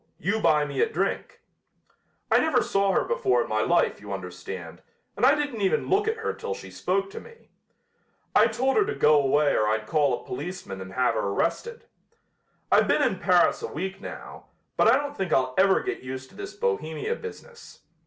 [0.17, 1.41] You buy me a drink.'
[2.31, 4.81] I never saw her before in my life, you understand,
[5.15, 7.51] and I didn't even look at her till she spoke to me.
[8.33, 11.85] I told her to go away or I'd call a policeman and have her arrested.
[12.71, 16.31] I've been in Paris a week now, but I don't think I'll ever get used
[16.31, 17.81] to this Bohemia business.